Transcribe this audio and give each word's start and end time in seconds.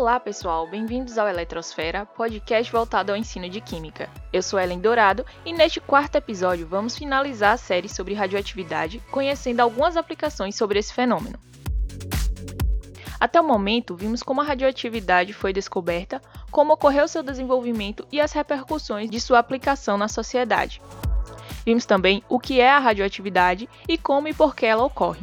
Olá, 0.00 0.20
pessoal, 0.20 0.64
bem-vindos 0.64 1.18
ao 1.18 1.26
Eletrosfera, 1.26 2.06
podcast 2.06 2.70
voltado 2.70 3.10
ao 3.10 3.18
ensino 3.18 3.48
de 3.48 3.60
Química. 3.60 4.08
Eu 4.32 4.44
sou 4.44 4.60
Ellen 4.60 4.78
Dourado 4.78 5.26
e 5.44 5.52
neste 5.52 5.80
quarto 5.80 6.14
episódio 6.14 6.68
vamos 6.68 6.96
finalizar 6.96 7.54
a 7.54 7.56
série 7.56 7.88
sobre 7.88 8.14
radioatividade, 8.14 9.02
conhecendo 9.10 9.58
algumas 9.58 9.96
aplicações 9.96 10.54
sobre 10.54 10.78
esse 10.78 10.94
fenômeno. 10.94 11.36
Até 13.18 13.40
o 13.40 13.44
momento, 13.44 13.96
vimos 13.96 14.22
como 14.22 14.40
a 14.40 14.44
radioatividade 14.44 15.32
foi 15.32 15.52
descoberta, 15.52 16.22
como 16.48 16.74
ocorreu 16.74 17.08
seu 17.08 17.24
desenvolvimento 17.24 18.06
e 18.12 18.20
as 18.20 18.32
repercussões 18.32 19.10
de 19.10 19.20
sua 19.20 19.40
aplicação 19.40 19.98
na 19.98 20.06
sociedade. 20.06 20.80
Vimos 21.66 21.84
também 21.84 22.22
o 22.28 22.38
que 22.38 22.60
é 22.60 22.70
a 22.70 22.78
radioatividade 22.78 23.68
e 23.88 23.98
como 23.98 24.28
e 24.28 24.32
por 24.32 24.54
que 24.54 24.64
ela 24.64 24.84
ocorre. 24.84 25.22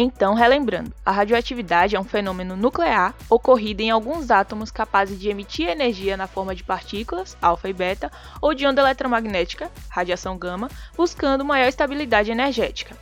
Então, 0.00 0.32
relembrando, 0.32 0.92
a 1.04 1.10
radioatividade 1.10 1.96
é 1.96 2.00
um 2.00 2.04
fenômeno 2.04 2.54
nuclear 2.54 3.16
ocorrido 3.28 3.82
em 3.82 3.90
alguns 3.90 4.30
átomos 4.30 4.70
capazes 4.70 5.18
de 5.18 5.28
emitir 5.28 5.68
energia 5.68 6.16
na 6.16 6.28
forma 6.28 6.54
de 6.54 6.62
partículas, 6.62 7.36
alfa 7.42 7.68
e 7.68 7.72
beta, 7.72 8.08
ou 8.40 8.54
de 8.54 8.64
onda 8.64 8.80
eletromagnética, 8.80 9.68
radiação 9.90 10.38
gama, 10.38 10.70
buscando 10.96 11.44
maior 11.44 11.66
estabilidade 11.66 12.30
energética. 12.30 12.96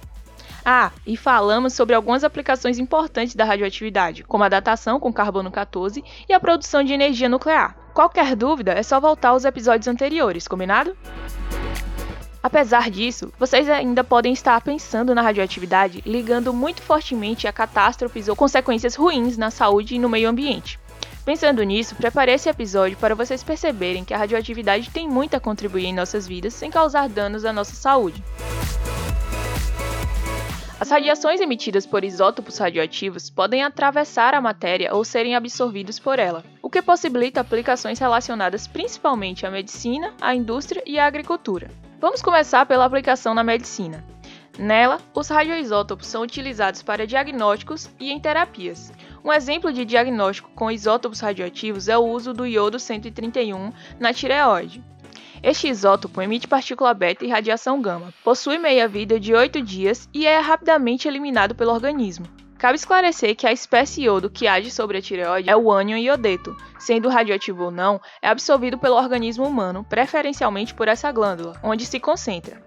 Ah, 0.64 0.90
e 1.06 1.18
falamos 1.18 1.74
sobre 1.74 1.94
algumas 1.94 2.24
aplicações 2.24 2.78
importantes 2.78 3.36
da 3.36 3.44
radioatividade, 3.44 4.24
como 4.24 4.44
a 4.44 4.48
datação 4.48 4.98
com 4.98 5.12
carbono 5.12 5.50
14 5.50 6.02
e 6.26 6.32
a 6.32 6.40
produção 6.40 6.82
de 6.82 6.94
energia 6.94 7.28
nuclear. 7.28 7.76
Qualquer 7.92 8.34
dúvida 8.34 8.72
é 8.72 8.82
só 8.82 8.98
voltar 8.98 9.28
aos 9.28 9.44
episódios 9.44 9.86
anteriores, 9.86 10.48
combinado? 10.48 10.96
Apesar 12.46 12.88
disso, 12.92 13.32
vocês 13.40 13.68
ainda 13.68 14.04
podem 14.04 14.32
estar 14.32 14.60
pensando 14.60 15.12
na 15.12 15.20
radioatividade 15.20 16.00
ligando 16.06 16.52
muito 16.52 16.80
fortemente 16.80 17.48
a 17.48 17.52
catástrofes 17.52 18.28
ou 18.28 18.36
consequências 18.36 18.94
ruins 18.94 19.36
na 19.36 19.50
saúde 19.50 19.96
e 19.96 19.98
no 19.98 20.08
meio 20.08 20.28
ambiente. 20.28 20.78
Pensando 21.24 21.60
nisso, 21.64 21.96
preparei 21.96 22.36
esse 22.36 22.48
episódio 22.48 22.96
para 22.98 23.16
vocês 23.16 23.42
perceberem 23.42 24.04
que 24.04 24.14
a 24.14 24.18
radioatividade 24.18 24.90
tem 24.90 25.08
muito 25.08 25.34
a 25.34 25.40
contribuir 25.40 25.86
em 25.86 25.92
nossas 25.92 26.24
vidas 26.24 26.54
sem 26.54 26.70
causar 26.70 27.08
danos 27.08 27.44
à 27.44 27.52
nossa 27.52 27.74
saúde. 27.74 28.22
As 30.78 30.88
radiações 30.88 31.40
emitidas 31.40 31.84
por 31.84 32.04
isótopos 32.04 32.58
radioativos 32.58 33.28
podem 33.28 33.64
atravessar 33.64 34.34
a 34.34 34.40
matéria 34.40 34.94
ou 34.94 35.04
serem 35.04 35.34
absorvidos 35.34 35.98
por 35.98 36.20
ela, 36.20 36.44
o 36.62 36.70
que 36.70 36.80
possibilita 36.80 37.40
aplicações 37.40 37.98
relacionadas 37.98 38.68
principalmente 38.68 39.44
à 39.44 39.50
medicina, 39.50 40.14
à 40.20 40.32
indústria 40.32 40.80
e 40.86 40.96
à 40.96 41.06
agricultura. 41.06 41.68
Vamos 41.98 42.20
começar 42.20 42.66
pela 42.66 42.84
aplicação 42.84 43.32
na 43.32 43.42
medicina. 43.42 44.04
Nela, 44.58 44.98
os 45.14 45.28
radioisótopos 45.28 46.06
são 46.06 46.22
utilizados 46.22 46.82
para 46.82 47.06
diagnósticos 47.06 47.90
e 47.98 48.10
em 48.10 48.20
terapias. 48.20 48.92
Um 49.24 49.32
exemplo 49.32 49.72
de 49.72 49.84
diagnóstico 49.84 50.50
com 50.54 50.70
isótopos 50.70 51.20
radioativos 51.20 51.88
é 51.88 51.96
o 51.96 52.04
uso 52.04 52.34
do 52.34 52.46
iodo 52.46 52.78
131 52.78 53.72
na 53.98 54.12
tireoide. 54.12 54.84
Este 55.42 55.68
isótopo 55.68 56.20
emite 56.20 56.46
partícula 56.46 56.92
beta 56.92 57.24
e 57.24 57.28
radiação 57.28 57.80
gama, 57.80 58.12
possui 58.22 58.58
meia-vida 58.58 59.18
de 59.18 59.34
8 59.34 59.62
dias 59.62 60.08
e 60.12 60.26
é 60.26 60.38
rapidamente 60.38 61.08
eliminado 61.08 61.54
pelo 61.54 61.72
organismo. 61.72 62.26
Cabe 62.58 62.76
esclarecer 62.76 63.36
que 63.36 63.46
a 63.46 63.52
espécie 63.52 64.04
iodo 64.04 64.30
que 64.30 64.46
age 64.46 64.70
sobre 64.70 64.96
a 64.96 65.02
tireoide 65.02 65.50
é 65.50 65.56
o 65.56 65.70
ânion 65.70 65.98
iodeto, 65.98 66.56
sendo 66.78 67.08
radioativo 67.08 67.64
ou 67.64 67.70
não, 67.70 68.00
é 68.22 68.28
absorvido 68.28 68.78
pelo 68.78 68.96
organismo 68.96 69.46
humano, 69.46 69.84
preferencialmente 69.84 70.74
por 70.74 70.88
essa 70.88 71.12
glândula, 71.12 71.60
onde 71.62 71.84
se 71.84 72.00
concentra. 72.00 72.62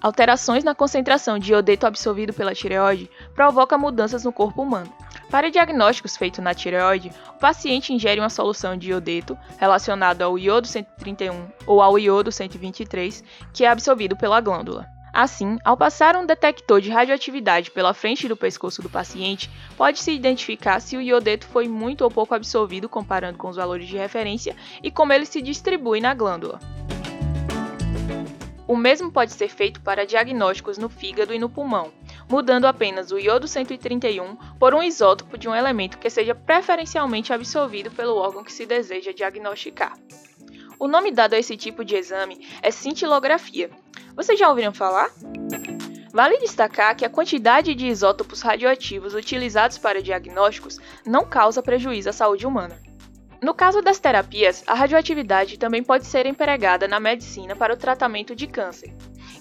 Alterações 0.00 0.64
na 0.64 0.74
concentração 0.74 1.38
de 1.38 1.52
iodeto 1.52 1.86
absorvido 1.86 2.32
pela 2.32 2.56
tireoide 2.56 3.08
provocam 3.36 3.78
mudanças 3.78 4.24
no 4.24 4.32
corpo 4.32 4.60
humano. 4.60 4.92
Para 5.30 5.48
diagnósticos 5.48 6.16
feitos 6.16 6.42
na 6.42 6.52
tireoide, 6.52 7.12
o 7.28 7.38
paciente 7.38 7.92
ingere 7.92 8.20
uma 8.20 8.28
solução 8.28 8.76
de 8.76 8.90
iodeto 8.90 9.38
relacionado 9.58 10.22
ao 10.22 10.36
iodo 10.36 10.66
131 10.66 11.46
ou 11.66 11.80
ao 11.80 11.96
iodo 12.00 12.32
123, 12.32 13.22
que 13.52 13.64
é 13.64 13.68
absorvido 13.68 14.16
pela 14.16 14.40
glândula. 14.40 14.88
Assim, 15.12 15.58
ao 15.62 15.76
passar 15.76 16.16
um 16.16 16.24
detector 16.24 16.80
de 16.80 16.88
radioatividade 16.88 17.70
pela 17.70 17.92
frente 17.92 18.26
do 18.26 18.36
pescoço 18.36 18.80
do 18.80 18.88
paciente, 18.88 19.50
pode-se 19.76 20.10
identificar 20.10 20.80
se 20.80 20.96
o 20.96 21.02
iodeto 21.02 21.46
foi 21.46 21.68
muito 21.68 22.02
ou 22.02 22.10
pouco 22.10 22.34
absorvido 22.34 22.88
comparando 22.88 23.36
com 23.36 23.50
os 23.50 23.56
valores 23.56 23.86
de 23.86 23.98
referência 23.98 24.56
e 24.82 24.90
como 24.90 25.12
ele 25.12 25.26
se 25.26 25.42
distribui 25.42 26.00
na 26.00 26.14
glândula. 26.14 26.58
O 28.66 28.74
mesmo 28.74 29.12
pode 29.12 29.34
ser 29.34 29.50
feito 29.50 29.82
para 29.82 30.06
diagnósticos 30.06 30.78
no 30.78 30.88
fígado 30.88 31.34
e 31.34 31.38
no 31.38 31.50
pulmão, 31.50 31.92
mudando 32.26 32.64
apenas 32.64 33.12
o 33.12 33.18
iodo 33.18 33.46
131 33.46 34.34
por 34.58 34.74
um 34.74 34.82
isótopo 34.82 35.36
de 35.36 35.46
um 35.46 35.54
elemento 35.54 35.98
que 35.98 36.08
seja 36.08 36.34
preferencialmente 36.34 37.34
absorvido 37.34 37.90
pelo 37.90 38.16
órgão 38.16 38.42
que 38.42 38.52
se 38.52 38.64
deseja 38.64 39.12
diagnosticar. 39.12 39.92
O 40.82 40.88
nome 40.88 41.12
dado 41.12 41.34
a 41.34 41.38
esse 41.38 41.56
tipo 41.56 41.84
de 41.84 41.94
exame 41.94 42.44
é 42.60 42.72
cintilografia, 42.72 43.70
vocês 44.16 44.36
já 44.36 44.48
ouviram 44.48 44.74
falar? 44.74 45.12
Vale 46.12 46.38
destacar 46.38 46.96
que 46.96 47.04
a 47.04 47.08
quantidade 47.08 47.72
de 47.72 47.86
isótopos 47.86 48.42
radioativos 48.42 49.14
utilizados 49.14 49.78
para 49.78 50.02
diagnósticos 50.02 50.80
não 51.06 51.24
causa 51.24 51.62
prejuízo 51.62 52.10
à 52.10 52.12
saúde 52.12 52.48
humana. 52.48 52.82
No 53.40 53.54
caso 53.54 53.80
das 53.80 54.00
terapias, 54.00 54.64
a 54.66 54.74
radioatividade 54.74 55.56
também 55.56 55.84
pode 55.84 56.04
ser 56.04 56.26
empregada 56.26 56.88
na 56.88 56.98
medicina 56.98 57.54
para 57.54 57.74
o 57.74 57.76
tratamento 57.76 58.34
de 58.34 58.48
câncer. 58.48 58.92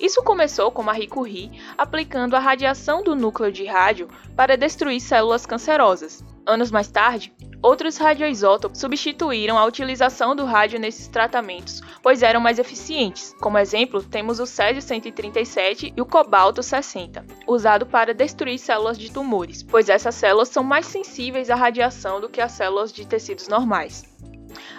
Isso 0.01 0.23
começou 0.23 0.71
com 0.71 0.81
Marie 0.81 1.07
Curie 1.07 1.51
aplicando 1.77 2.35
a 2.35 2.39
radiação 2.39 3.03
do 3.03 3.15
núcleo 3.15 3.51
de 3.51 3.65
rádio 3.65 4.09
para 4.35 4.57
destruir 4.57 4.99
células 4.99 5.45
cancerosas. 5.45 6.25
Anos 6.45 6.71
mais 6.71 6.87
tarde, 6.87 7.31
Outros 7.63 7.97
radioisótopos 7.97 8.79
substituíram 8.79 9.55
a 9.55 9.65
utilização 9.65 10.35
do 10.35 10.45
rádio 10.45 10.79
nesses 10.79 11.07
tratamentos, 11.07 11.79
pois 12.01 12.23
eram 12.23 12.41
mais 12.41 12.57
eficientes. 12.57 13.35
Como 13.39 13.55
exemplo, 13.55 14.01
temos 14.01 14.39
o 14.39 14.47
césio 14.47 14.81
137 14.81 15.93
e 15.95 16.01
o 16.01 16.05
cobalto 16.05 16.63
60, 16.63 17.23
usado 17.45 17.85
para 17.85 18.15
destruir 18.15 18.57
células 18.57 18.97
de 18.97 19.11
tumores, 19.11 19.61
pois 19.61 19.89
essas 19.89 20.15
células 20.15 20.49
são 20.49 20.63
mais 20.63 20.87
sensíveis 20.87 21.51
à 21.51 21.55
radiação 21.55 22.19
do 22.19 22.29
que 22.29 22.41
as 22.41 22.53
células 22.53 22.91
de 22.91 23.05
tecidos 23.05 23.47
normais. 23.47 24.05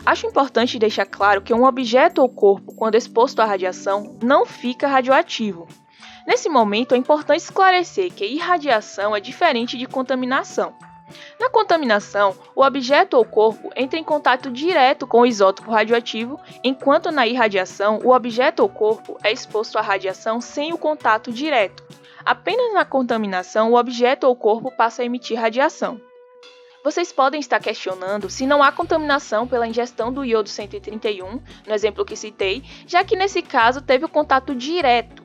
Acho 0.05 0.27
importante 0.27 0.79
deixar 0.79 1.07
claro 1.07 1.43
que 1.43 1.55
um 1.55 1.65
objeto 1.65 2.21
ou 2.23 2.29
corpo, 2.29 2.75
quando 2.75 2.97
exposto 2.97 3.41
à 3.41 3.45
radiação, 3.45 4.19
não 4.23 4.45
fica 4.45 4.87
radioativo. 4.87 5.69
Nesse 6.27 6.49
momento, 6.49 6.95
é 6.95 6.99
importante 6.99 7.41
esclarecer 7.41 8.13
que 8.13 8.25
irradiação 8.25 9.15
é 9.15 9.21
diferente 9.21 9.77
de 9.77 9.87
contaminação. 9.87 10.75
Na 11.39 11.51
contaminação, 11.51 12.35
o 12.55 12.65
objeto 12.65 13.17
ou 13.17 13.25
corpo 13.25 13.71
entra 13.77 13.99
em 13.99 14.05
contato 14.05 14.51
direto 14.51 15.07
com 15.07 15.21
o 15.21 15.27
isótopo 15.27 15.71
radioativo, 15.71 16.41
enquanto 16.65 17.11
na 17.11 17.27
irradiação, 17.27 18.01
o 18.05 18.15
objeto 18.15 18.61
ou 18.61 18.69
corpo 18.69 19.19
é 19.23 19.33
exposto 19.33 19.79
à 19.79 19.83
radiação 19.83 20.41
sem 20.41 20.73
o 20.73 20.79
contato 20.79 21.31
direto. 21.31 21.83
Apenas 22.25 22.73
na 22.73 22.85
contaminação, 22.85 23.73
o 23.73 23.77
objeto 23.77 24.27
ou 24.27 24.37
corpo 24.37 24.71
passa 24.71 25.03
a 25.03 25.05
emitir 25.05 25.39
radiação. 25.39 26.01
Vocês 26.85 27.13
podem 27.13 27.41
estar 27.41 27.61
questionando 27.61 28.29
se 28.29 28.47
não 28.47 28.63
há 28.63 28.73
contaminação 28.73 29.47
pela 29.47 29.67
ingestão 29.67 30.13
do 30.13 30.25
iodo 30.25 30.49
131, 30.49 31.41
no 31.67 31.75
exemplo 31.75 32.05
que 32.05 32.17
citei, 32.17 32.63
já 32.87 33.05
que 33.05 33.17
nesse 33.17 33.41
caso 33.41 33.81
teve 33.81 34.05
o 34.05 34.09
contato 34.09 34.55
direto 34.55 35.23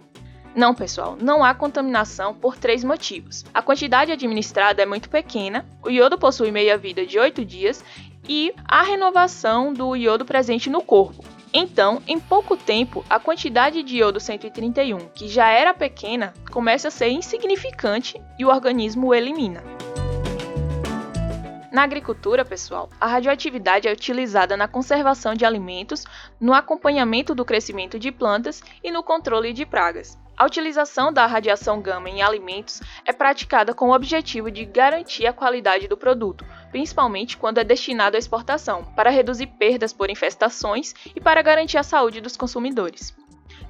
não, 0.57 0.73
pessoal, 0.73 1.15
não 1.21 1.43
há 1.43 1.53
contaminação 1.53 2.33
por 2.33 2.57
três 2.57 2.83
motivos. 2.83 3.45
A 3.53 3.61
quantidade 3.61 4.11
administrada 4.11 4.81
é 4.81 4.87
muito 4.87 5.07
pequena, 5.07 5.63
o 5.85 5.89
iodo 5.91 6.17
possui 6.17 6.49
meia-vida 6.49 7.05
de 7.05 7.19
8 7.19 7.45
dias 7.45 7.85
e 8.27 8.51
a 8.67 8.81
renovação 8.81 9.71
do 9.71 9.95
iodo 9.95 10.25
presente 10.25 10.67
no 10.67 10.81
corpo. 10.81 11.23
Então, 11.53 12.01
em 12.07 12.19
pouco 12.19 12.57
tempo, 12.57 13.05
a 13.07 13.19
quantidade 13.19 13.83
de 13.83 13.97
iodo 13.97 14.19
131, 14.19 14.97
que 15.09 15.27
já 15.27 15.47
era 15.47 15.75
pequena, 15.75 16.33
começa 16.51 16.87
a 16.87 16.91
ser 16.91 17.09
insignificante 17.09 18.19
e 18.39 18.43
o 18.43 18.49
organismo 18.49 19.09
o 19.09 19.13
elimina. 19.13 19.63
Na 21.71 21.83
agricultura, 21.83 22.45
pessoal, 22.45 22.89
a 22.99 23.07
radioatividade 23.07 23.87
é 23.87 23.91
utilizada 23.91 24.55
na 24.55 24.69
conservação 24.69 25.33
de 25.33 25.45
alimentos, 25.45 26.05
no 26.39 26.53
acompanhamento 26.53 27.35
do 27.35 27.43
crescimento 27.43 27.99
de 27.99 28.09
plantas 28.09 28.63
e 28.81 28.89
no 28.89 29.03
controle 29.03 29.51
de 29.51 29.65
pragas. 29.65 30.17
A 30.37 30.45
utilização 30.45 31.11
da 31.11 31.25
radiação 31.25 31.81
gama 31.81 32.09
em 32.09 32.21
alimentos 32.21 32.81
é 33.03 33.11
praticada 33.11 33.73
com 33.73 33.89
o 33.89 33.93
objetivo 33.93 34.49
de 34.49 34.63
garantir 34.63 35.25
a 35.25 35.33
qualidade 35.33 35.87
do 35.87 35.97
produto, 35.97 36.45
principalmente 36.71 37.35
quando 37.35 37.57
é 37.57 37.63
destinado 37.63 38.15
à 38.15 38.19
exportação, 38.19 38.85
para 38.95 39.09
reduzir 39.09 39.47
perdas 39.47 39.91
por 39.91 40.09
infestações 40.09 40.93
e 41.15 41.19
para 41.19 41.41
garantir 41.41 41.79
a 41.79 41.83
saúde 41.83 42.21
dos 42.21 42.37
consumidores. 42.37 43.13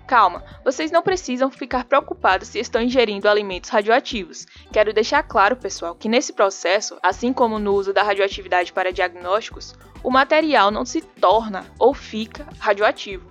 Calma, 0.08 0.42
vocês 0.64 0.90
não 0.90 1.02
precisam 1.02 1.52
ficar 1.52 1.84
preocupados 1.84 2.48
se 2.48 2.60
estão 2.60 2.82
ingerindo 2.82 3.28
alimentos 3.28 3.70
radioativos. 3.70 4.48
Quero 4.72 4.94
deixar 4.94 5.22
claro, 5.22 5.58
pessoal, 5.58 5.94
que 5.96 6.08
nesse 6.08 6.32
processo, 6.32 6.98
assim 7.04 7.34
como 7.34 7.60
no 7.60 7.74
uso 7.74 7.92
da 7.92 8.04
radioatividade 8.04 8.72
para 8.72 8.94
diagnósticos, 8.94 9.76
o 10.02 10.10
material 10.10 10.72
não 10.72 10.86
se 10.86 11.02
torna 11.02 11.66
ou 11.78 11.94
fica 11.94 12.48
radioativo. 12.58 13.30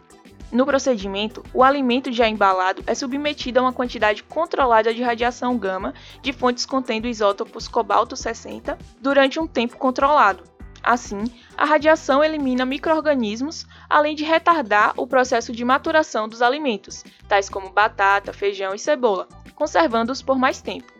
No 0.52 0.66
procedimento, 0.66 1.42
o 1.54 1.64
alimento 1.64 2.12
já 2.12 2.28
embalado 2.28 2.84
é 2.86 2.94
submetido 2.94 3.58
a 3.58 3.62
uma 3.62 3.72
quantidade 3.72 4.22
controlada 4.22 4.92
de 4.92 5.02
radiação 5.02 5.56
gama 5.56 5.94
de 6.20 6.30
fontes 6.30 6.66
contendo 6.66 7.08
isótopos 7.08 7.66
cobalto 7.66 8.14
60 8.14 8.76
durante 9.00 9.40
um 9.40 9.46
tempo 9.46 9.78
controlado. 9.78 10.55
Assim, 10.86 11.24
a 11.56 11.64
radiação 11.64 12.22
elimina 12.22 12.64
microorganismos, 12.64 13.66
além 13.90 14.14
de 14.14 14.22
retardar 14.22 14.94
o 14.96 15.04
processo 15.04 15.50
de 15.50 15.64
maturação 15.64 16.28
dos 16.28 16.40
alimentos, 16.40 17.02
tais 17.26 17.48
como 17.48 17.72
batata, 17.72 18.32
feijão 18.32 18.72
e 18.72 18.78
cebola, 18.78 19.26
conservando-os 19.56 20.22
por 20.22 20.38
mais 20.38 20.62
tempo. 20.62 20.92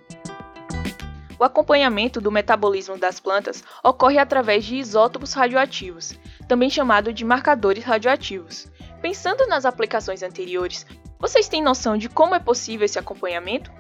O 1.39 1.45
acompanhamento 1.45 2.21
do 2.21 2.33
metabolismo 2.33 2.99
das 2.99 3.21
plantas 3.21 3.63
ocorre 3.85 4.19
através 4.19 4.65
de 4.65 4.75
isótopos 4.75 5.33
radioativos, 5.35 6.19
também 6.49 6.69
chamado 6.69 7.13
de 7.13 7.25
marcadores 7.25 7.85
radioativos. 7.85 8.67
Pensando 9.01 9.47
nas 9.47 9.65
aplicações 9.65 10.21
anteriores, 10.21 10.85
vocês 11.17 11.49
têm 11.49 11.63
noção 11.63 11.97
de 11.97 12.09
como 12.09 12.35
é 12.35 12.41
possível 12.41 12.87
esse 12.87 12.99
acompanhamento? 12.99 13.71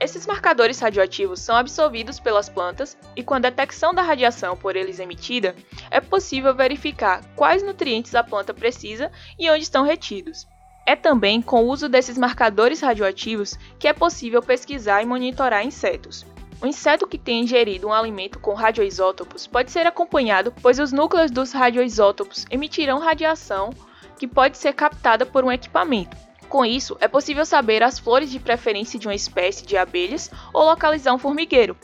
Esses 0.00 0.26
marcadores 0.26 0.78
radioativos 0.78 1.40
são 1.40 1.56
absorvidos 1.56 2.20
pelas 2.20 2.48
plantas 2.48 2.96
e, 3.16 3.22
com 3.22 3.34
a 3.34 3.40
detecção 3.40 3.92
da 3.92 4.00
radiação 4.00 4.56
por 4.56 4.76
eles 4.76 5.00
emitida, 5.00 5.56
é 5.90 6.00
possível 6.00 6.54
verificar 6.54 7.24
quais 7.34 7.64
nutrientes 7.64 8.14
a 8.14 8.22
planta 8.22 8.54
precisa 8.54 9.10
e 9.36 9.50
onde 9.50 9.64
estão 9.64 9.84
retidos. 9.84 10.46
É 10.86 10.94
também 10.94 11.42
com 11.42 11.64
o 11.64 11.68
uso 11.68 11.88
desses 11.88 12.16
marcadores 12.16 12.80
radioativos 12.80 13.58
que 13.78 13.88
é 13.88 13.92
possível 13.92 14.40
pesquisar 14.40 15.02
e 15.02 15.06
monitorar 15.06 15.66
insetos. 15.66 16.24
O 16.62 16.66
inseto 16.66 17.06
que 17.06 17.18
tem 17.18 17.42
ingerido 17.42 17.88
um 17.88 17.92
alimento 17.92 18.38
com 18.38 18.54
radioisótopos 18.54 19.46
pode 19.48 19.70
ser 19.70 19.86
acompanhado, 19.86 20.54
pois 20.62 20.78
os 20.78 20.92
núcleos 20.92 21.30
dos 21.30 21.52
radioisótopos 21.52 22.46
emitirão 22.50 23.00
radiação 23.00 23.70
que 24.16 24.28
pode 24.28 24.58
ser 24.58 24.72
captada 24.74 25.26
por 25.26 25.44
um 25.44 25.52
equipamento. 25.52 26.27
Com 26.48 26.64
isso, 26.64 26.96
é 27.00 27.06
possível 27.06 27.44
saber 27.44 27.82
as 27.82 27.98
flores 27.98 28.30
de 28.30 28.40
preferência 28.40 28.98
de 28.98 29.06
uma 29.06 29.14
espécie 29.14 29.66
de 29.66 29.76
abelhas 29.76 30.30
ou 30.52 30.64
localizar 30.64 31.12
um 31.12 31.18
formigueiro. 31.18 31.76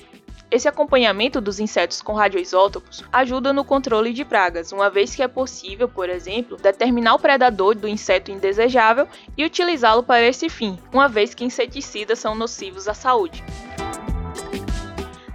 Esse 0.51 0.69
acompanhamento 0.69 1.41
dos 1.41 1.59
insetos 1.59 2.01
com 2.01 2.13
radioisótopos 2.15 3.05
ajuda 3.13 3.53
no 3.53 3.65
controle 3.65 4.13
de 4.13 4.25
pragas, 4.25 4.73
uma 4.73 4.89
vez 4.89 5.15
que 5.15 5.23
é 5.23 5.29
possível, 5.29 5.89
por 5.89 6.09
exemplo, 6.09 6.57
determinar 6.57 7.15
o 7.15 7.19
predador 7.19 7.75
do 7.75 7.89
inseto 7.89 8.31
indesejável 8.31 9.09
e 9.37 9.45
utilizá-lo 9.45 10.03
para 10.03 10.23
esse 10.23 10.49
fim, 10.49 10.79
uma 10.93 11.09
vez 11.09 11.35
que 11.35 11.45
inseticidas 11.45 12.19
são 12.19 12.35
nocivos 12.35 12.89
à 12.89 12.95
saúde. 12.95 13.45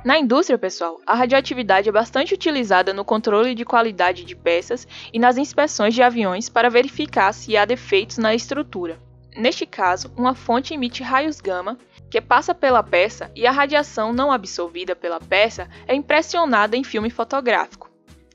Na 0.06 0.18
indústria, 0.18 0.58
pessoal, 0.58 1.00
a 1.06 1.14
radioatividade 1.14 1.90
é 1.90 1.92
bastante 1.92 2.34
utilizada 2.34 2.94
no 2.94 3.04
controle 3.04 3.54
de 3.54 3.66
qualidade 3.66 4.24
de 4.24 4.36
peças 4.36 4.88
e 5.14 5.20
nas 5.20 5.38
inspeções 5.38 5.94
de 5.94 6.02
aviões 6.02 6.48
para 6.48 6.70
verificar 6.70 7.34
se 7.34 7.58
há 7.58 7.66
defeitos 7.66 8.18
na 8.18 8.34
estrutura. 8.34 9.09
Neste 9.36 9.66
caso, 9.66 10.12
uma 10.18 10.34
fonte 10.34 10.74
emite 10.74 11.04
raios 11.04 11.40
gama 11.40 11.78
que 12.10 12.20
passa 12.20 12.56
pela 12.56 12.84
peça 12.84 13.32
e 13.36 13.46
a 13.46 13.52
radiação 13.52 14.12
não 14.12 14.32
absorvida 14.32 14.96
pela 14.96 15.20
peça 15.20 15.70
é 15.88 15.94
impressionada 15.94 16.76
em 16.76 16.84
filme 16.84 17.10
fotográfico. 17.10 17.90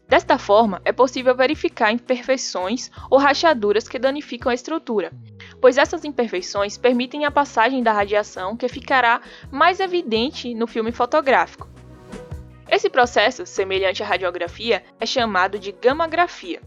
Desta 0.06 0.38
forma, 0.38 0.80
é 0.84 0.92
possível 0.92 1.34
verificar 1.34 1.90
imperfeições 1.90 2.90
ou 3.10 3.18
rachaduras 3.18 3.88
que 3.88 3.98
danificam 3.98 4.50
a 4.50 4.54
estrutura, 4.54 5.10
pois 5.60 5.78
essas 5.78 6.04
imperfeições 6.04 6.76
permitem 6.76 7.24
a 7.24 7.30
passagem 7.30 7.82
da 7.82 7.92
radiação 7.92 8.56
que 8.56 8.68
ficará 8.68 9.20
mais 9.50 9.80
evidente 9.80 10.54
no 10.54 10.66
filme 10.66 10.92
fotográfico. 10.92 11.68
Esse 12.70 12.88
processo, 12.90 13.46
semelhante 13.46 14.02
à 14.02 14.06
radiografia, 14.06 14.84
é 15.00 15.06
chamado 15.06 15.58
de 15.58 15.72
gammagrafia. 15.72 16.60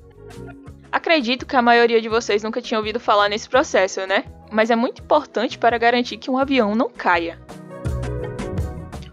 Acredito 0.91 1.45
que 1.45 1.55
a 1.55 1.61
maioria 1.61 2.01
de 2.01 2.09
vocês 2.09 2.43
nunca 2.43 2.61
tinha 2.61 2.77
ouvido 2.77 2.99
falar 2.99 3.29
nesse 3.29 3.49
processo, 3.49 4.05
né? 4.07 4.23
Mas 4.51 4.69
é 4.69 4.75
muito 4.75 5.01
importante 5.01 5.57
para 5.57 5.77
garantir 5.77 6.17
que 6.17 6.31
um 6.31 6.37
avião 6.37 6.75
não 6.75 6.89
caia. 6.89 7.39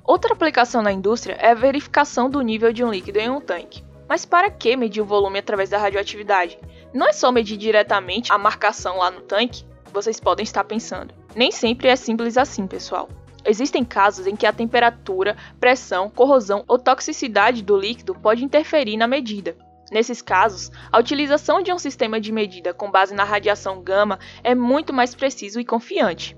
Outra 0.05 0.35
aplicação 0.35 0.83
na 0.83 0.93
indústria 0.93 1.35
é 1.41 1.51
a 1.51 1.55
verificação 1.55 2.31
do 2.31 2.41
nível 2.41 2.73
de 2.73 2.85
um 2.85 2.91
líquido 2.91 3.19
em 3.19 3.31
um 3.31 3.41
tanque. 3.41 3.83
Mas 4.09 4.25
para 4.25 4.51
que 4.51 4.77
medir 4.77 5.01
o 5.01 5.07
volume 5.07 5.39
através 5.39 5.71
da 5.71 5.79
radioatividade? 5.79 6.59
Não 6.93 7.09
é 7.09 7.13
só 7.13 7.33
medir 7.33 7.57
diretamente 7.57 8.33
a 8.33 8.39
marcação 8.39 8.99
lá 8.99 9.11
no 9.11 9.23
tanque? 9.23 9.65
vocês 9.95 10.19
podem 10.19 10.43
estar 10.43 10.65
pensando. 10.65 11.15
Nem 11.35 11.53
sempre 11.53 11.89
é 11.89 11.97
simples 11.97 12.37
assim, 12.37 12.67
pessoal. 12.67 13.09
Existem 13.45 13.85
casos 13.85 14.27
em 14.27 14.35
que 14.35 14.47
a 14.47 14.53
temperatura, 14.53 15.37
pressão, 15.61 16.11
corrosão 16.11 16.65
ou 16.67 16.79
toxicidade 16.79 17.63
do 17.63 17.77
líquido 17.77 18.15
pode 18.15 18.45
interferir 18.45 18.97
na 18.97 19.07
medida. 19.07 19.57
Nesses 19.91 20.23
casos, 20.23 20.71
a 20.91 20.99
utilização 20.99 21.63
de 21.63 21.73
um 21.73 21.79
sistema 21.79 22.21
de 22.21 22.33
medida 22.33 22.73
com 22.73 22.91
base 22.91 23.15
na 23.15 23.25
radiação 23.25 23.83
gama 23.83 24.19
é 24.43 24.55
muito 24.55 24.93
mais 24.93 25.15
preciso 25.15 25.61
e 25.61 25.65
confiante. 25.65 26.37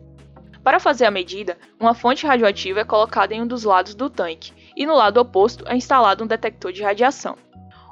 Para 0.62 0.80
fazer 0.80 1.06
a 1.06 1.10
medida, 1.10 1.56
uma 1.78 1.94
fonte 1.94 2.26
radioativa 2.26 2.80
é 2.80 2.84
colocada 2.84 3.32
em 3.34 3.42
um 3.42 3.46
dos 3.46 3.62
lados 3.62 3.94
do 3.94 4.10
tanque 4.10 4.52
e 4.76 4.84
no 4.84 4.96
lado 4.96 5.18
oposto 5.18 5.64
é 5.68 5.76
instalado 5.76 6.24
um 6.24 6.26
detector 6.26 6.72
de 6.72 6.82
radiação. 6.82 7.36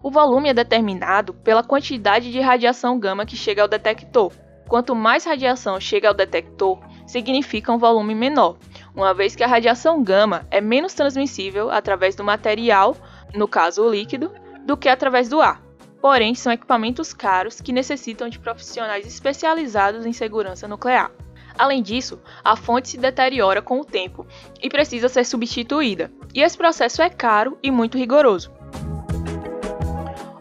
O 0.02 0.10
volume 0.10 0.48
é 0.48 0.54
determinado 0.54 1.32
pela 1.32 1.62
quantidade 1.62 2.32
de 2.32 2.40
radiação 2.40 2.98
gama 2.98 3.24
que 3.24 3.36
chega 3.36 3.62
ao 3.62 3.68
detector, 3.68 4.32
Quanto 4.68 4.94
mais 4.94 5.24
radiação 5.24 5.78
chega 5.78 6.08
ao 6.08 6.14
detector, 6.14 6.78
significa 7.06 7.70
um 7.70 7.78
volume 7.78 8.14
menor, 8.14 8.56
uma 8.94 9.12
vez 9.12 9.36
que 9.36 9.44
a 9.44 9.46
radiação 9.46 10.02
gama 10.02 10.46
é 10.50 10.60
menos 10.60 10.94
transmissível 10.94 11.70
através 11.70 12.16
do 12.16 12.24
material, 12.24 12.96
no 13.34 13.46
caso 13.46 13.82
o 13.82 13.90
líquido, 13.90 14.32
do 14.64 14.76
que 14.76 14.88
através 14.88 15.28
do 15.28 15.40
ar. 15.40 15.62
Porém, 16.00 16.34
são 16.34 16.52
equipamentos 16.52 17.14
caros 17.14 17.61
que 17.61 17.72
necessitam 17.72 18.28
de 18.28 18.38
profissionais 18.38 19.06
especializados 19.06 20.05
em 20.05 20.12
segurança 20.12 20.69
nuclear. 20.69 21.11
Além 21.56 21.82
disso, 21.82 22.20
a 22.43 22.56
fonte 22.56 22.88
se 22.88 22.99
deteriora 22.99 23.62
com 23.62 23.81
o 23.81 23.84
tempo 23.84 24.26
e 24.61 24.69
precisa 24.69 25.08
ser 25.08 25.25
substituída, 25.25 26.11
e 26.34 26.43
esse 26.43 26.58
processo 26.58 27.00
é 27.00 27.08
caro 27.08 27.56
e 27.62 27.70
muito 27.70 27.96
rigoroso. 27.96 28.52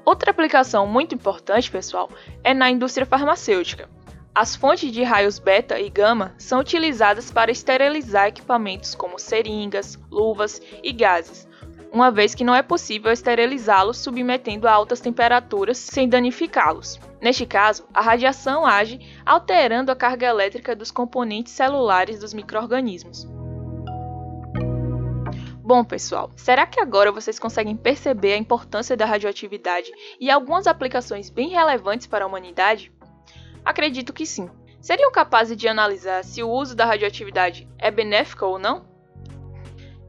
Outra 0.04 0.32
aplicação 0.32 0.86
muito 0.86 1.16
importante, 1.16 1.72
pessoal, 1.72 2.10
é 2.44 2.54
na 2.54 2.70
indústria 2.70 3.06
farmacêutica. 3.06 3.90
As 4.36 4.56
fontes 4.56 4.92
de 4.92 5.04
raios 5.04 5.38
beta 5.38 5.80
e 5.80 5.90
gama 5.90 6.34
são 6.40 6.60
utilizadas 6.60 7.32
para 7.32 7.52
esterilizar 7.52 8.28
equipamentos 8.28 8.96
como 8.96 9.20
seringas, 9.20 9.98
luvas 10.10 10.60
e 10.82 10.92
gases, 10.92 11.48
uma 11.94 12.10
vez 12.10 12.34
que 12.34 12.44
não 12.44 12.56
é 12.56 12.64
possível 12.64 13.12
esterilizá-los 13.12 14.00
submetendo 14.00 14.68
a 14.68 14.72
altas 14.72 15.00
temperaturas 15.00 15.78
sem 15.78 16.10
danificá-los. 16.10 17.00
Neste 17.22 17.46
caso, 17.46 17.86
a 17.94 18.02
radiação 18.02 18.66
age 18.66 19.00
alterando 19.24 19.92
a 19.92 19.96
carga 19.96 20.26
elétrica 20.26 20.76
dos 20.76 20.90
componentes 20.90 21.54
celulares 21.54 22.20
dos 22.20 22.34
microrganismos. 22.34 23.28
Bom, 25.62 25.84
pessoal, 25.84 26.32
será 26.36 26.66
que 26.66 26.82
agora 26.82 27.12
vocês 27.12 27.38
conseguem 27.38 27.78
perceber 27.78 28.34
a 28.34 28.38
importância 28.38 28.98
da 28.98 29.06
radioatividade 29.06 29.92
e 30.20 30.32
algumas 30.32 30.66
aplicações 30.66 31.30
bem 31.30 31.50
relevantes 31.50 32.08
para 32.08 32.26
a 32.26 32.28
humanidade? 32.28 32.92
Acredito 33.64 34.12
que 34.12 34.26
sim. 34.26 34.50
Seriam 34.82 35.12
capazes 35.12 35.56
de 35.56 35.68
analisar 35.68 36.24
se 36.24 36.42
o 36.42 36.50
uso 36.50 36.76
da 36.76 36.86
radioatividade 36.86 37.70
é 37.78 37.92
benéfico 37.92 38.46
ou 38.46 38.58
não? 38.58 38.93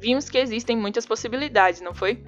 Vimos 0.05 0.29
que 0.29 0.37
existem 0.37 0.77
muitas 0.77 1.07
possibilidades, 1.07 1.81
não 1.81 1.95
foi? 1.95 2.23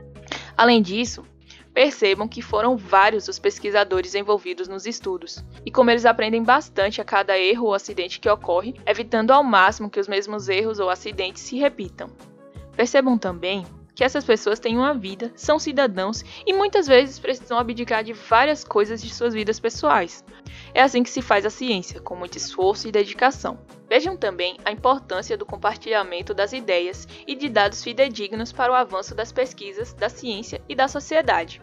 Além 0.57 0.81
disso, 0.81 1.27
percebam 1.75 2.27
que 2.27 2.41
foram 2.41 2.75
vários 2.75 3.29
os 3.29 3.39
pesquisadores 3.39 4.15
envolvidos 4.15 4.67
nos 4.67 4.87
estudos, 4.87 5.45
e 5.63 5.71
como 5.71 5.91
eles 5.91 6.07
aprendem 6.07 6.43
bastante 6.43 7.03
a 7.03 7.05
cada 7.05 7.39
erro 7.39 7.67
ou 7.67 7.75
acidente 7.75 8.19
que 8.19 8.31
ocorre, 8.31 8.77
evitando 8.87 9.31
ao 9.31 9.45
máximo 9.45 9.91
que 9.91 10.01
os 10.01 10.09
mesmos 10.09 10.49
erros 10.49 10.79
ou 10.79 10.89
acidentes 10.89 11.43
se 11.43 11.59
repitam. 11.59 12.09
Percebam 12.75 13.19
também 13.19 13.67
que 13.95 14.03
essas 14.03 14.25
pessoas 14.25 14.59
têm 14.59 14.79
uma 14.79 14.95
vida, 14.95 15.31
são 15.35 15.59
cidadãos 15.59 16.25
e 16.47 16.55
muitas 16.55 16.87
vezes 16.87 17.19
precisam 17.19 17.59
abdicar 17.59 18.03
de 18.03 18.15
várias 18.15 18.65
coisas 18.65 19.03
de 19.03 19.13
suas 19.13 19.35
vidas 19.35 19.61
pessoais. 19.61 20.25
É 20.75 20.83
assim 20.83 21.03
que 21.03 21.11
se 21.11 21.23
faz 21.23 21.47
a 21.47 21.51
ciência, 21.51 22.01
com 22.01 22.15
muito 22.15 22.37
esforço 22.37 22.87
e 22.89 22.93
dedicação. 22.93 23.59
Vejam 23.89 24.17
também 24.17 24.57
a 24.65 24.73
importância 24.73 25.37
do 25.37 25.47
compartilhamento 25.47 26.35
das 26.35 26.53
ideias 26.53 27.07
e 27.27 27.35
de 27.35 27.49
dados 27.49 27.83
fidedignos 27.83 28.53
para 28.53 28.73
o 28.73 28.75
avanço 28.75 29.15
das 29.15 29.33
pesquisas, 29.33 29.93
da 29.93 30.09
ciência 30.09 30.63
e 30.69 30.75
da 30.75 30.89
sociedade. 30.89 31.63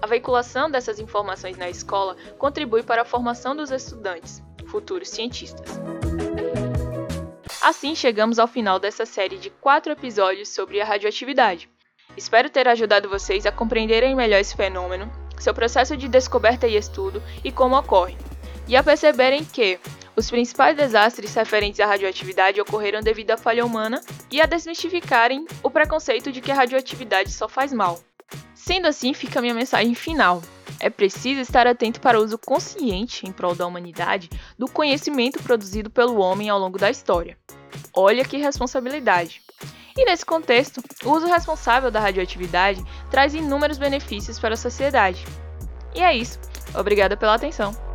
A 0.00 0.06
veiculação 0.06 0.70
dessas 0.70 0.98
informações 0.98 1.56
na 1.56 1.68
escola 1.68 2.16
contribui 2.38 2.82
para 2.82 3.02
a 3.02 3.04
formação 3.04 3.54
dos 3.54 3.70
estudantes, 3.70 4.42
futuros 4.66 5.08
cientistas. 5.08 5.80
Assim 7.62 7.94
chegamos 7.94 8.38
ao 8.38 8.46
final 8.46 8.78
dessa 8.78 9.04
série 9.04 9.38
de 9.38 9.50
quatro 9.50 9.92
episódios 9.92 10.50
sobre 10.50 10.80
a 10.80 10.84
radioatividade. 10.84 11.68
Espero 12.16 12.48
ter 12.48 12.68
ajudado 12.68 13.08
vocês 13.08 13.44
a 13.44 13.52
compreenderem 13.52 14.14
melhor 14.14 14.38
esse 14.38 14.56
fenômeno, 14.56 15.10
seu 15.38 15.54
processo 15.54 15.96
de 15.96 16.08
descoberta 16.08 16.66
e 16.66 16.76
estudo 16.76 17.22
e 17.44 17.52
como 17.52 17.76
ocorre, 17.76 18.16
e 18.66 18.76
a 18.76 18.82
perceberem 18.82 19.44
que 19.44 19.78
os 20.16 20.30
principais 20.30 20.76
desastres 20.76 21.34
referentes 21.34 21.78
à 21.78 21.86
radioatividade 21.86 22.60
ocorreram 22.60 23.00
devido 23.02 23.32
à 23.32 23.36
falha 23.36 23.64
humana 23.64 24.00
e 24.30 24.40
a 24.40 24.46
desmistificarem 24.46 25.46
o 25.62 25.70
preconceito 25.70 26.32
de 26.32 26.40
que 26.40 26.50
a 26.50 26.54
radioatividade 26.54 27.30
só 27.30 27.48
faz 27.48 27.72
mal. 27.72 28.00
Sendo 28.54 28.86
assim, 28.88 29.12
fica 29.12 29.38
a 29.38 29.42
minha 29.42 29.54
mensagem 29.54 29.94
final. 29.94 30.42
É 30.80 30.90
preciso 30.90 31.40
estar 31.40 31.66
atento 31.66 32.00
para 32.00 32.18
o 32.18 32.24
uso 32.24 32.38
consciente, 32.38 33.26
em 33.26 33.32
prol 33.32 33.54
da 33.54 33.66
humanidade, 33.66 34.30
do 34.58 34.66
conhecimento 34.66 35.42
produzido 35.42 35.90
pelo 35.90 36.18
homem 36.18 36.48
ao 36.48 36.58
longo 36.58 36.78
da 36.78 36.90
história. 36.90 37.36
Olha 37.94 38.24
que 38.24 38.36
responsabilidade! 38.36 39.42
E 39.96 40.04
nesse 40.04 40.26
contexto, 40.26 40.82
o 41.04 41.10
uso 41.10 41.26
responsável 41.26 41.90
da 41.90 42.00
radioatividade 42.00 42.84
traz 43.10 43.34
inúmeros 43.34 43.78
benefícios 43.78 44.38
para 44.38 44.54
a 44.54 44.56
sociedade. 44.56 45.24
E 45.94 46.02
é 46.02 46.14
isso. 46.14 46.38
Obrigada 46.74 47.16
pela 47.16 47.34
atenção. 47.34 47.85